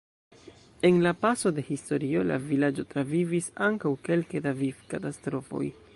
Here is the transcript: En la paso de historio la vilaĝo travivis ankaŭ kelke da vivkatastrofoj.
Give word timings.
En 0.81 0.97
la 1.03 1.11
paso 1.25 1.51
de 1.57 1.63
historio 1.67 2.23
la 2.31 2.39
vilaĝo 2.47 2.85
travivis 2.95 3.53
ankaŭ 3.69 3.95
kelke 4.09 4.43
da 4.47 4.59
vivkatastrofoj. 4.63 5.67